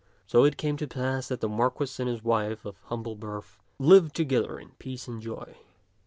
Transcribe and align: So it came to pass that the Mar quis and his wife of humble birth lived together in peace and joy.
So 0.25 0.45
it 0.45 0.57
came 0.57 0.77
to 0.77 0.87
pass 0.87 1.27
that 1.27 1.41
the 1.41 1.47
Mar 1.47 1.69
quis 1.69 1.99
and 1.99 2.09
his 2.09 2.23
wife 2.23 2.65
of 2.65 2.79
humble 2.85 3.13
birth 3.15 3.59
lived 3.77 4.15
together 4.15 4.59
in 4.59 4.69
peace 4.79 5.07
and 5.07 5.21
joy. 5.21 5.57